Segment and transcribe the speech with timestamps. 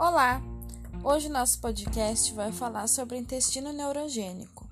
[0.00, 0.40] Olá!
[1.04, 4.66] Hoje nosso podcast vai falar sobre intestino neurogênico.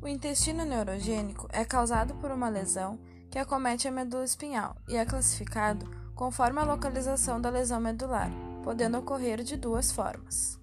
[0.00, 2.96] O intestino neurogênico é causado por uma lesão
[3.28, 8.30] que acomete a medula espinhal e é classificado conforme a localização da lesão medular,
[8.62, 10.60] podendo ocorrer de duas formas.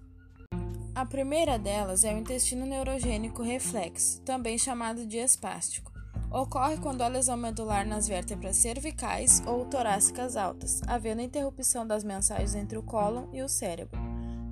[0.94, 5.93] A primeira delas é o intestino neurogênico reflexo, também chamado de espástico
[6.34, 12.56] Ocorre quando há lesão medular nas vértebras cervicais ou torácicas altas, havendo interrupção das mensagens
[12.56, 14.00] entre o cólon e o cérebro.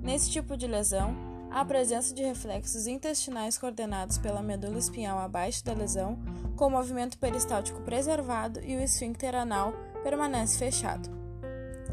[0.01, 1.13] Nesse tipo de lesão,
[1.51, 6.17] há a presença de reflexos intestinais coordenados pela medula espinhal abaixo da lesão,
[6.55, 11.09] com o movimento peristáltico preservado e o esfíncter anal permanece fechado.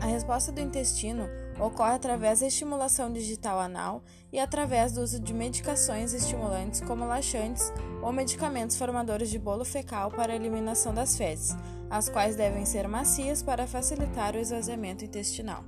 [0.01, 1.29] A resposta do intestino
[1.61, 7.73] ocorre através da estimulação digital anal e através do uso de medicações estimulantes como laxantes
[8.03, 11.55] ou medicamentos formadores de bolo fecal para a eliminação das fezes,
[11.91, 15.65] as quais devem ser macias para facilitar o esvaziamento intestinal.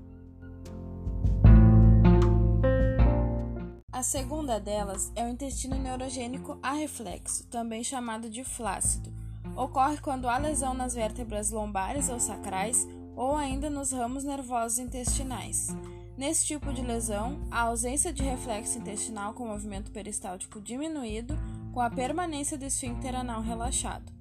[3.92, 9.12] A segunda delas é o intestino neurogênico arreflexo, também chamado de flácido.
[9.54, 12.84] Ocorre quando há lesão nas vértebras lombares ou sacrais
[13.16, 15.68] ou ainda nos ramos nervosos intestinais.
[16.16, 21.34] Nesse tipo de lesão, a ausência de reflexo intestinal com movimento peristáltico diminuído,
[21.72, 24.12] com a permanência do esfíncter anal relaxado.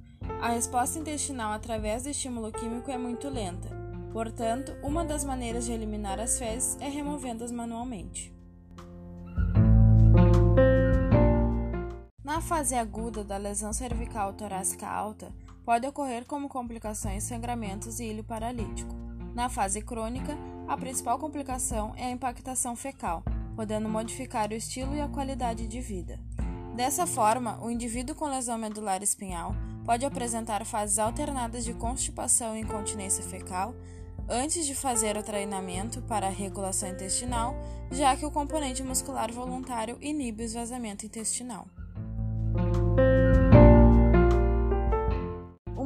[0.41, 3.69] A resposta intestinal através do estímulo químico é muito lenta,
[4.13, 8.33] portanto, uma das maneiras de eliminar as fezes é removendo-as manualmente.
[12.23, 15.33] Na fase aguda da lesão cervical torácica alta,
[15.65, 18.95] pode ocorrer como complicações sangramentos e ilho paralítico.
[19.33, 20.37] Na fase crônica,
[20.67, 23.23] a principal complicação é a impactação fecal,
[23.55, 26.19] podendo modificar o estilo e a qualidade de vida.
[26.75, 29.53] Dessa forma, o indivíduo com lesão medular espinhal
[29.85, 33.75] pode apresentar fases alternadas de constipação e incontinência fecal
[34.29, 37.55] antes de fazer o treinamento para a regulação intestinal,
[37.91, 41.67] já que o componente muscular voluntário inibe o esvaziamento intestinal.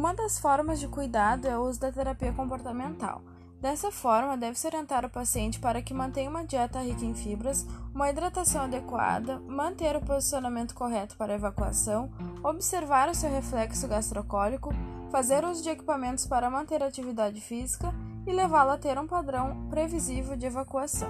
[0.06, 3.24] Uma das formas de cuidado é o uso da terapia comportamental.
[3.60, 8.08] Dessa forma, deve-se orientar o paciente para que mantenha uma dieta rica em fibras, uma
[8.08, 12.12] hidratação adequada, manter o posicionamento correto para evacuação,
[12.44, 14.70] observar o seu reflexo gastrocólico,
[15.10, 17.92] fazer uso de equipamentos para manter a atividade física
[18.28, 21.10] e levá-lo a ter um padrão previsível de evacuação.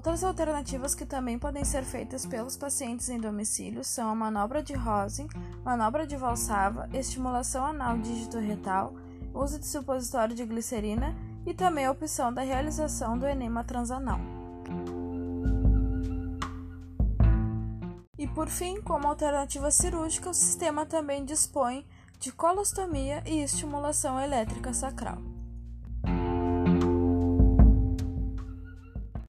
[0.00, 4.72] Outras alternativas que também podem ser feitas pelos pacientes em domicílio são a manobra de
[4.72, 5.28] Rosen,
[5.62, 8.94] manobra de Valsalva, estimulação anal dígito retal,
[9.34, 14.18] uso de supositório de glicerina e também a opção da realização do enema transanal.
[18.16, 21.86] E por fim, como alternativa cirúrgica, o sistema também dispõe
[22.18, 25.18] de colostomia e estimulação elétrica sacral.